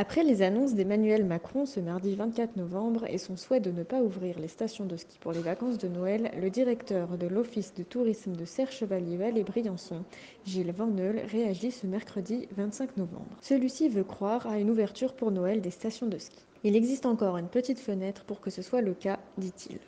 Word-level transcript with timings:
Après 0.00 0.22
les 0.22 0.42
annonces 0.42 0.74
d'Emmanuel 0.74 1.24
Macron 1.24 1.66
ce 1.66 1.80
mardi 1.80 2.14
24 2.14 2.54
novembre 2.54 3.04
et 3.08 3.18
son 3.18 3.36
souhait 3.36 3.58
de 3.58 3.72
ne 3.72 3.82
pas 3.82 4.00
ouvrir 4.00 4.38
les 4.38 4.46
stations 4.46 4.86
de 4.86 4.96
ski 4.96 5.18
pour 5.18 5.32
les 5.32 5.40
vacances 5.40 5.76
de 5.76 5.88
Noël, 5.88 6.30
le 6.40 6.50
directeur 6.50 7.18
de 7.18 7.26
l'Office 7.26 7.74
de 7.74 7.82
tourisme 7.82 8.36
de 8.36 8.44
Serre-Chevalier 8.44 9.18
et 9.34 9.42
Briançon, 9.42 10.04
Gilles 10.44 10.70
Vanneul, 10.70 11.22
réagit 11.26 11.72
ce 11.72 11.88
mercredi 11.88 12.46
25 12.56 12.96
novembre. 12.96 13.36
Celui-ci 13.42 13.88
veut 13.88 14.04
croire 14.04 14.46
à 14.46 14.60
une 14.60 14.70
ouverture 14.70 15.14
pour 15.14 15.32
Noël 15.32 15.60
des 15.60 15.72
stations 15.72 16.06
de 16.06 16.18
ski. 16.18 16.44
Il 16.62 16.76
existe 16.76 17.04
encore 17.04 17.36
une 17.36 17.48
petite 17.48 17.80
fenêtre 17.80 18.22
pour 18.22 18.40
que 18.40 18.50
ce 18.50 18.62
soit 18.62 18.82
le 18.82 18.94
cas, 18.94 19.18
dit-il. 19.36 19.80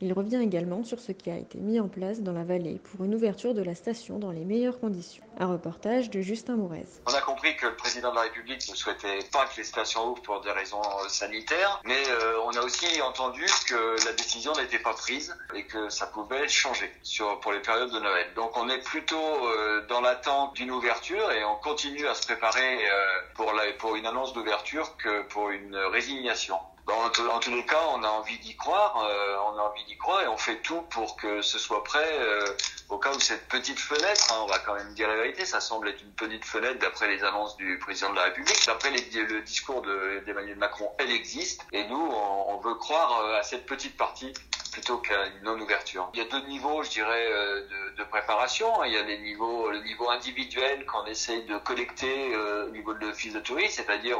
Il 0.00 0.12
revient 0.12 0.40
également 0.42 0.84
sur 0.84 1.00
ce 1.00 1.12
qui 1.12 1.30
a 1.30 1.36
été 1.36 1.58
mis 1.58 1.80
en 1.80 1.88
place 1.88 2.20
dans 2.20 2.32
la 2.32 2.44
vallée 2.44 2.80
pour 2.82 3.04
une 3.04 3.14
ouverture 3.14 3.54
de 3.54 3.62
la 3.62 3.74
station 3.74 4.18
dans 4.18 4.32
les 4.32 4.44
meilleures 4.44 4.78
conditions. 4.80 5.24
Un 5.38 5.46
reportage 5.46 6.10
de 6.10 6.20
Justin 6.20 6.56
Mourez. 6.56 6.84
On 7.06 7.14
a 7.14 7.20
compris 7.20 7.56
que 7.56 7.66
le 7.66 7.76
président 7.76 8.10
de 8.10 8.16
la 8.16 8.22
République 8.22 8.68
ne 8.68 8.74
souhaitait 8.74 9.20
pas 9.32 9.46
que 9.46 9.56
les 9.56 9.64
stations 9.64 10.10
ouvrent 10.10 10.22
pour 10.22 10.40
des 10.40 10.50
raisons 10.50 10.82
euh, 10.82 11.08
sanitaires, 11.08 11.80
mais 11.84 12.02
euh, 12.08 12.38
on 12.44 12.50
a 12.50 12.60
aussi 12.60 13.00
entendu 13.02 13.44
que 13.66 13.96
la 14.04 14.12
décision 14.12 14.52
n'était 14.56 14.78
pas 14.78 14.94
prise 14.94 15.34
et 15.54 15.64
que 15.64 15.88
ça 15.88 16.06
pouvait 16.06 16.48
changer 16.48 16.92
sur, 17.02 17.40
pour 17.40 17.52
les 17.52 17.60
périodes 17.60 17.92
de 17.92 17.98
Noël. 18.00 18.26
Donc 18.36 18.56
on 18.56 18.68
est 18.68 18.82
plutôt 18.84 19.16
euh, 19.16 19.86
dans 19.88 20.00
l'attente 20.00 20.54
d'une 20.54 20.70
ouverture 20.70 21.30
et 21.32 21.44
on 21.44 21.56
continue 21.56 22.06
à 22.06 22.14
se 22.14 22.26
préparer 22.26 22.78
pour, 23.34 23.52
pour 23.78 23.96
une 23.96 24.06
annonce 24.06 24.32
d'ouverture 24.32 24.96
que 24.96 25.22
pour 25.28 25.50
une 25.50 25.76
résignation. 25.76 26.56
Bon, 26.86 26.92
en, 26.92 27.08
tous 27.08 27.50
les 27.50 27.64
cas, 27.64 27.80
on 27.94 28.02
a 28.02 28.08
envie 28.08 28.38
d'y 28.40 28.54
croire, 28.56 29.06
euh, 29.08 29.36
on 29.46 29.58
a 29.58 29.62
envie 29.62 29.84
d'y 29.86 29.96
croire 29.96 30.20
et 30.20 30.28
on 30.28 30.36
fait 30.36 30.60
tout 30.60 30.82
pour 30.90 31.16
que 31.16 31.40
ce 31.40 31.58
soit 31.58 31.82
prêt 31.82 32.18
euh, 32.18 32.44
au 32.90 32.98
cas 32.98 33.10
où 33.14 33.20
cette 33.20 33.48
petite 33.48 33.78
fenêtre, 33.78 34.30
hein, 34.30 34.40
on 34.42 34.46
va 34.46 34.58
quand 34.58 34.74
même 34.74 34.92
dire 34.92 35.08
la 35.08 35.16
vérité, 35.16 35.46
ça 35.46 35.60
semble 35.60 35.88
être 35.88 36.02
une 36.02 36.12
petite 36.12 36.44
fenêtre 36.44 36.78
d'après 36.80 37.08
les 37.08 37.24
annonces 37.24 37.56
du 37.56 37.78
président 37.78 38.10
de 38.10 38.16
la 38.16 38.24
République, 38.24 38.62
d'après 38.66 38.90
le 38.90 39.40
discours 39.40 39.80
d'Emmanuel 40.26 40.58
Macron, 40.58 40.92
elle 40.98 41.10
existe 41.10 41.62
et 41.72 41.84
nous, 41.86 41.96
on, 41.96 42.54
on 42.54 42.58
veut 42.58 42.74
croire 42.74 43.18
euh, 43.20 43.38
à 43.38 43.42
cette 43.42 43.64
petite 43.64 43.96
partie 43.96 44.34
plutôt 44.74 44.98
qu'à 44.98 45.26
une 45.28 45.44
non-ouverture. 45.44 46.10
Il 46.14 46.18
y 46.18 46.22
a 46.22 46.26
deux 46.26 46.44
niveaux, 46.48 46.82
je 46.82 46.90
dirais, 46.90 47.26
de, 47.70 47.96
de 47.96 48.04
préparation. 48.04 48.82
Il 48.82 48.92
y 48.92 48.96
a 48.96 49.02
les 49.02 49.18
niveaux, 49.18 49.70
le 49.70 49.80
niveau 49.82 50.10
individuel 50.10 50.84
qu'on 50.84 51.06
essaye 51.06 51.44
de 51.44 51.56
collecter 51.58 52.36
au 52.36 52.70
niveau 52.70 52.92
de 52.92 53.06
l'office 53.06 53.32
de 53.32 53.40
tourisme, 53.40 53.82
c'est-à-dire 53.82 54.18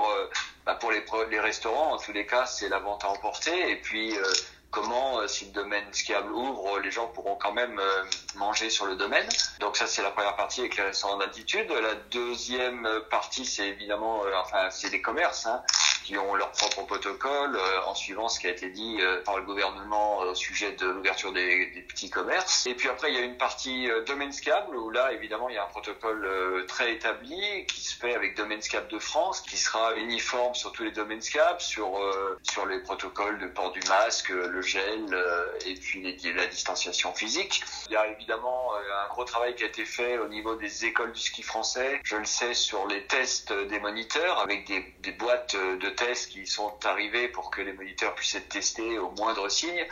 bah 0.67 0.77
pour 0.77 0.93
les, 0.93 1.41
restaurants, 1.41 1.93
en 1.93 1.99
tous 1.99 2.13
les 2.13 2.25
cas, 2.27 2.47
c'est 2.47 2.69
la 2.69 2.79
vente 2.79 3.05
à 3.05 3.09
emporter. 3.09 3.71
Et 3.71 3.77
puis, 3.77 4.17
euh, 4.17 4.23
comment, 4.71 5.19
euh, 5.19 5.27
si 5.27 5.47
le 5.47 5.51
domaine 5.53 5.85
skiable 5.93 6.33
ouvre, 6.33 6.79
les 6.79 6.91
gens 6.91 7.07
pourront 7.09 7.37
quand 7.37 7.53
même 7.53 7.79
euh, 7.79 8.05
manger 8.37 8.71
sur 8.71 8.87
le 8.87 8.97
domaine. 8.97 9.29
Donc 9.61 9.77
ça, 9.77 9.87
c'est 9.87 10.03
la 10.03 10.11
première 10.11 10.37
partie 10.37 10.61
avec 10.61 10.77
les 10.77 10.85
restaurants. 10.85 11.19
La 11.19 11.95
deuxième 12.11 12.89
partie, 13.11 13.45
c'est 13.45 13.69
évidemment, 13.69 14.23
enfin, 14.37 14.71
c'est 14.71 14.91
les 14.91 15.03
commerces. 15.03 15.47
Hein 15.47 15.63
qui 16.05 16.19
ont 16.19 16.35
leur 16.35 16.53
propre 16.53 16.83
protocole 16.83 17.57
euh, 17.57 17.87
en 17.87 17.95
suivant 17.95 18.29
ce 18.29 18.39
qui 18.39 18.47
a 18.47 18.51
été 18.51 18.69
dit 18.69 18.99
euh, 19.01 19.23
par 19.23 19.39
le 19.39 19.43
gouvernement 19.43 20.23
euh, 20.23 20.33
au 20.33 20.35
sujet 20.35 20.73
de 20.73 20.87
l'ouverture 20.87 21.33
des, 21.33 21.71
des, 21.71 21.81
petits 21.81 22.11
commerces. 22.11 22.67
Et 22.67 22.75
puis 22.75 22.89
après, 22.89 23.11
il 23.11 23.19
y 23.19 23.19
a 23.19 23.25
une 23.25 23.39
partie 23.39 23.89
domaine 24.07 24.33
scable 24.33 24.77
où 24.77 24.91
là, 24.91 25.13
évidemment, 25.13 25.49
il 25.49 25.55
y 25.55 25.59
a 25.59 25.65
un 25.65 25.69
protocole 25.69 26.67
très 26.67 26.93
établi 26.93 27.67
qui 27.67 27.81
se 27.81 27.97
fait 27.97 28.15
avec 28.15 28.37
Domaine 28.37 28.61
Scable 28.61 28.89
de 28.89 28.99
France, 28.99 29.41
qui 29.41 29.57
sera 29.57 29.95
uniforme 29.95 30.55
sur 30.55 30.73
tous 30.73 30.83
les 30.83 30.91
domaines 30.91 31.23
scable, 31.23 31.61
sur 31.61 32.01
sur 32.43 32.67
les 32.67 32.81
protocoles 32.81 33.39
de 33.39 33.47
port 33.47 33.73
du 33.73 33.81
masque, 33.89 34.29
le 34.31 34.61
gel 34.63 35.05
et 35.67 35.75
puis 35.75 36.03
les, 36.03 36.33
la 36.33 36.47
distanciation 36.47 37.15
physique. 37.15 37.63
Il 37.87 37.93
y 37.93 37.97
a 37.97 38.07
évidemment 38.09 38.73
un 38.75 39.09
gros 39.09 39.25
travail 39.25 39.55
qui 39.55 39.65
a 39.65 39.67
été 39.67 39.85
fait 39.85 40.19
au 40.19 40.29
niveau 40.29 40.57
des 40.57 40.85
écoles 40.85 41.13
du 41.13 41.21
ski 41.21 41.43
français. 41.43 42.01
Je 42.05 42.17
le 42.17 42.25
sais 42.25 42.55
sur 42.55 42.87
les 42.87 43.07
tests 43.07 43.53
des 43.53 43.79
moniteurs 43.79 44.41
avec 44.41 44.67
des, 44.67 44.85
des 45.01 45.13
boîtes 45.13 45.55
de 45.55 45.89
tests 45.95 46.31
qui 46.31 46.47
sont 46.47 46.73
arrivés 46.85 47.29
pour 47.29 47.51
que 47.51 47.63
les 47.63 47.73
moniteurs 47.73 48.15
puissent 48.15 48.35
être 48.35 48.49
testés 48.49 48.99
au 48.99 49.11
moindre 49.13 49.49
signe. 49.49 49.87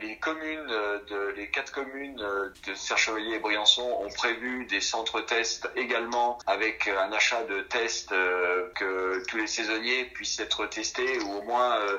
les 0.00 0.18
communes, 0.18 0.66
de, 0.66 1.34
les 1.36 1.48
quatre 1.50 1.72
communes 1.72 2.16
de 2.16 2.74
Serre-Chevalier 2.74 3.36
et 3.36 3.38
Briançon 3.38 3.82
ont 4.00 4.10
prévu 4.10 4.66
des 4.66 4.80
centres 4.80 5.20
tests 5.20 5.68
également 5.76 6.38
avec 6.46 6.88
un 6.88 7.12
achat 7.12 7.42
de 7.44 7.62
tests 7.62 8.12
euh, 8.12 8.68
que 8.74 9.22
tous 9.28 9.36
les 9.36 9.46
saisonniers 9.46 10.04
puissent 10.06 10.40
être 10.40 10.66
testés 10.66 11.18
ou 11.20 11.38
au 11.38 11.42
moins 11.42 11.76
euh, 11.78 11.98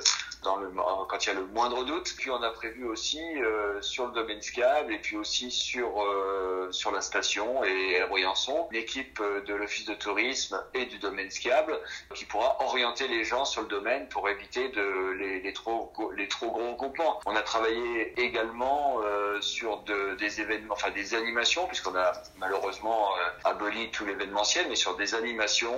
le, 0.59 0.69
quand 1.09 1.25
il 1.25 1.27
y 1.27 1.31
a 1.31 1.33
le 1.35 1.45
moindre 1.47 1.83
doute. 1.85 2.13
Puis 2.17 2.29
on 2.29 2.41
a 2.41 2.49
prévu 2.51 2.85
aussi 2.85 3.21
euh, 3.41 3.81
sur 3.81 4.07
le 4.07 4.13
domaine 4.13 4.41
skiable 4.41 4.93
et 4.93 4.99
puis 4.99 5.17
aussi 5.17 5.51
sur 5.51 6.01
euh, 6.01 6.71
sur 6.71 6.91
la 6.91 7.01
station 7.01 7.63
et 7.63 8.01
à 8.01 8.07
Briançon, 8.07 8.67
l'équipe 8.71 9.19
euh, 9.19 9.41
de 9.41 9.53
l'office 9.53 9.85
de 9.85 9.93
tourisme 9.93 10.61
et 10.73 10.85
du 10.85 10.99
domaine 10.99 11.29
skiable 11.29 11.79
qui 12.13 12.25
pourra 12.25 12.57
orienter 12.61 13.07
les 13.07 13.23
gens 13.23 13.45
sur 13.45 13.61
le 13.61 13.67
domaine 13.67 14.07
pour 14.09 14.29
éviter 14.29 14.69
de 14.69 15.11
les, 15.19 15.41
les 15.41 15.53
trop 15.53 15.91
les 16.15 16.27
trop 16.27 16.51
gros 16.51 16.75
groupements. 16.75 17.19
On 17.25 17.35
a 17.35 17.41
travaillé 17.41 18.13
également 18.19 18.99
euh, 19.03 19.39
sur 19.41 19.79
de, 19.83 20.15
des 20.15 20.41
événements, 20.41 20.73
enfin 20.73 20.91
des 20.91 21.15
animations 21.15 21.67
puisqu'on 21.67 21.95
a 21.95 22.13
malheureusement 22.37 23.09
aboli 23.43 23.91
tout 23.91 24.05
l'événementiel, 24.05 24.67
mais 24.69 24.75
sur 24.75 24.95
des 24.95 25.15
animations 25.15 25.77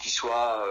qui 0.00 0.10
soient 0.10 0.64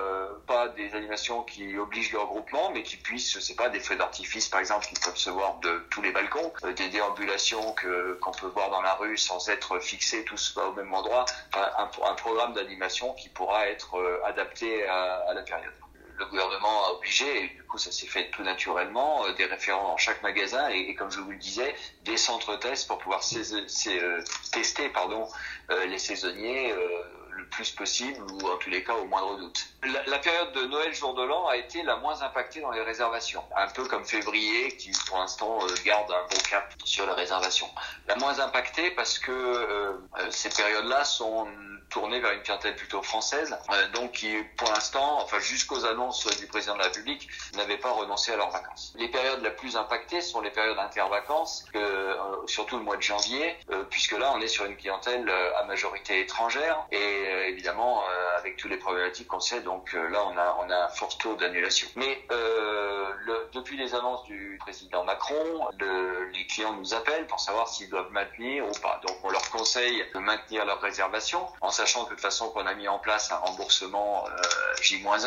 pas 0.47 0.67
des 0.69 0.93
animations 0.95 1.43
qui 1.43 1.77
obligent 1.77 2.11
le 2.11 2.19
regroupement, 2.19 2.71
mais 2.71 2.83
qui 2.83 2.97
puissent, 2.97 3.31
je 3.33 3.39
sais 3.39 3.55
pas, 3.55 3.69
des 3.69 3.79
feux 3.79 3.95
d'artifice 3.95 4.47
par 4.49 4.59
exemple 4.59 4.85
qui 4.87 4.95
peuvent 4.95 5.17
se 5.17 5.29
voir 5.29 5.59
de 5.59 5.85
tous 5.91 6.01
les 6.01 6.11
balcons, 6.11 6.51
euh, 6.63 6.73
des 6.73 6.89
déambulations 6.89 7.73
que 7.73 8.13
qu'on 8.21 8.31
peut 8.31 8.47
voir 8.47 8.69
dans 8.69 8.81
la 8.81 8.95
rue 8.95 9.17
sans 9.17 9.49
être 9.49 9.79
fixés 9.79 10.23
tous 10.25 10.57
au 10.57 10.73
même 10.73 10.93
endroit, 10.93 11.25
un, 11.53 11.89
un 12.11 12.13
programme 12.15 12.53
d'animation 12.53 13.13
qui 13.13 13.29
pourra 13.29 13.67
être 13.67 13.95
euh, 13.97 14.21
adapté 14.25 14.87
à, 14.87 15.25
à 15.29 15.33
la 15.33 15.41
période. 15.43 15.73
Le 16.17 16.25
gouvernement 16.25 16.85
a 16.87 16.91
obligé, 16.91 17.45
et 17.45 17.47
du 17.47 17.63
coup 17.63 17.77
ça 17.77 17.93
s'est 17.93 18.07
fait 18.07 18.29
tout 18.31 18.43
naturellement, 18.43 19.25
euh, 19.25 19.33
des 19.33 19.45
référents 19.45 19.83
dans 19.91 19.97
chaque 19.97 20.21
magasin 20.21 20.67
et, 20.69 20.93
comme 20.95 21.09
je 21.11 21.19
vous 21.19 21.31
le 21.31 21.37
disais, 21.37 21.73
des 22.03 22.17
centres 22.17 22.57
tests 22.57 22.87
pour 22.87 22.97
pouvoir 22.97 23.21
tester 24.51 24.89
pardon, 24.89 25.27
les 25.87 25.99
saisonniers 25.99 26.73
le 27.39 27.45
plus 27.45 27.71
possible 27.71 28.21
ou 28.31 28.47
en 28.47 28.57
tous 28.57 28.69
les 28.69 28.83
cas 28.83 28.93
au 28.93 29.05
moindre 29.05 29.37
doute. 29.37 29.67
La, 30.07 30.19
période 30.19 30.51
de 30.53 30.65
Noël 30.65 30.93
jour 30.93 31.13
de 31.13 31.23
l'an 31.23 31.47
a 31.47 31.55
été 31.55 31.83
la 31.83 31.97
moins 31.97 32.21
impactée 32.21 32.61
dans 32.61 32.71
les 32.71 32.81
réservations, 32.81 33.43
un 33.55 33.67
peu 33.67 33.85
comme 33.85 34.05
février 34.05 34.75
qui 34.77 34.91
pour 35.07 35.17
l'instant 35.17 35.59
euh, 35.63 35.73
garde 35.85 36.11
un 36.11 36.27
bon 36.29 36.41
cap 36.49 36.73
sur 36.83 37.05
les 37.05 37.13
réservations. 37.13 37.69
La 38.07 38.15
moins 38.17 38.39
impactée 38.39 38.91
parce 38.91 39.17
que 39.19 39.31
euh, 39.31 39.91
euh 40.19 40.31
ces 40.31 40.49
périodes-là 40.49 41.03
sont 41.05 41.47
tournées 41.89 42.19
vers 42.19 42.31
une 42.31 42.41
clientèle 42.41 42.75
plutôt 42.75 43.01
française, 43.01 43.57
euh, 43.71 43.87
donc 43.89 44.11
qui 44.13 44.31
pour 44.57 44.69
l'instant, 44.71 45.19
enfin 45.21 45.39
jusqu'aux 45.39 45.85
annonces 45.85 46.25
du 46.37 46.47
président 46.47 46.73
de 46.73 46.79
la 46.79 46.85
République, 46.85 47.27
n'avaient 47.55 47.77
pas 47.77 47.91
renoncé 47.91 48.31
à 48.31 48.37
leurs 48.37 48.51
vacances. 48.51 48.93
Les 48.95 49.07
périodes 49.07 49.41
les 49.41 49.51
plus 49.51 49.75
impactées 49.75 50.21
sont 50.21 50.41
les 50.41 50.51
périodes 50.51 50.79
intervacances, 50.79 51.65
euh, 51.75 52.15
surtout 52.45 52.77
le 52.77 52.83
mois 52.83 52.97
de 52.97 53.01
janvier, 53.01 53.55
puisque 53.89 54.13
là 54.13 54.31
on 54.35 54.41
est 54.41 54.47
sur 54.47 54.65
une 54.65 54.75
clientèle 54.75 55.29
à 55.57 55.63
majorité 55.63 56.19
étrangère 56.21 56.85
et 56.91 56.97
euh, 56.97 57.47
évidemment 57.47 58.01
euh, 58.01 58.37
avec 58.37 58.57
tous 58.57 58.67
les 58.67 58.77
problématiques 58.77 59.27
qu'on 59.27 59.39
sait. 59.39 59.61
Donc 59.61 59.93
euh, 59.93 60.09
là, 60.09 60.23
on 60.25 60.37
a, 60.37 60.57
on 60.61 60.69
a 60.69 60.85
un 60.85 60.89
fort 60.89 61.17
taux 61.17 61.35
d'annulation. 61.35 61.87
Mais 61.95 62.25
le, 62.29 63.49
depuis 63.53 63.77
les 63.77 63.93
annonces 63.95 64.23
du 64.25 64.57
président 64.59 65.03
Macron, 65.03 65.67
le, 65.79 66.29
les 66.29 66.45
clients 66.47 66.73
nous 66.73 66.93
appellent 66.93 67.27
pour 67.27 67.39
savoir 67.39 67.67
s'ils 67.67 67.89
doivent 67.89 68.11
maintenir 68.11 68.65
ou 68.65 68.71
pas. 68.81 68.99
Donc 69.05 69.17
on 69.23 69.29
leur 69.29 69.49
conseille 69.49 70.03
de 70.13 70.19
maintenir 70.19 70.65
leur 70.65 70.79
réservation, 70.81 71.45
en 71.61 71.71
sachant 71.79 72.03
de 72.03 72.09
toute 72.09 72.21
façon 72.21 72.49
qu'on 72.49 72.65
a 72.65 72.73
mis 72.73 72.87
en 72.87 72.99
place 72.99 73.31
un 73.31 73.37
remboursement 73.37 74.25
J-1 74.81 75.19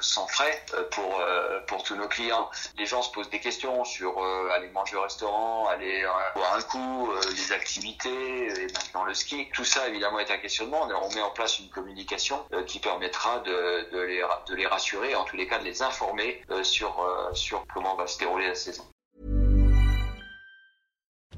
sans 0.00 0.26
frais 0.26 0.64
pour 0.90 1.22
pour 1.66 1.82
tous 1.82 1.96
nos 1.96 2.08
clients. 2.08 2.50
Les 2.78 2.86
gens 2.86 3.02
se 3.02 3.10
posent 3.10 3.30
des 3.30 3.40
questions 3.40 3.84
sur 3.84 4.12
aller 4.54 4.68
manger 4.68 4.96
au 4.96 5.02
restaurant, 5.02 5.68
aller 5.68 6.04
boire 6.34 6.54
un 6.54 6.62
coup, 6.62 7.10
les 7.34 7.52
activités 7.52 8.46
et 8.46 8.66
maintenant 8.72 9.04
le 9.04 9.14
ski. 9.14 9.48
Tout 9.52 9.64
ça 9.64 9.88
évidemment 9.88 10.18
est 10.18 10.30
un 10.30 10.38
questionnement. 10.38 10.86
On 11.02 11.14
met 11.14 11.22
en 11.22 11.30
place 11.30 11.58
une 11.58 11.68
communication 11.70 12.44
euh, 12.52 12.62
qui 12.64 12.78
permettra 12.78 13.40
de, 13.40 13.90
de, 13.92 14.00
les, 14.00 14.22
de 14.48 14.54
les 14.54 14.66
rassurer, 14.66 15.14
en 15.14 15.24
tous 15.24 15.36
les 15.36 15.46
cas 15.46 15.58
de 15.58 15.64
les 15.64 15.82
informer 15.82 16.42
euh, 16.50 16.62
sur, 16.62 17.00
euh, 17.00 17.32
sur 17.34 17.64
comment 17.72 17.96
va 17.96 18.06
se 18.06 18.18
dérouler 18.18 18.48
la 18.48 18.54
saison. 18.54 18.84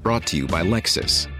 Brought 0.01 0.25
to 0.25 0.37
you 0.37 0.47
by 0.47 0.63
Lexus. 0.63 1.27